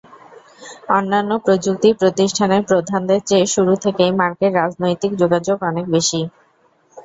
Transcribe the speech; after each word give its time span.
অন্যান্য 0.89 1.31
প্রযুক্তি 1.45 1.89
প্রতিষ্ঠানের 1.93 2.61
প্রধানদের 2.63 3.19
চেয়ে 3.25 3.47
শুরু 3.47 3.73
থেকেই 3.83 4.11
মার্কের 4.19 4.51
রাজনৈতিক 4.53 5.11
যোগাযোগ 5.21 5.57
অনেক 5.63 5.85
বেশি। 5.89 6.21